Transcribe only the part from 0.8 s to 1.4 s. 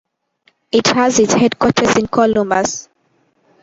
has its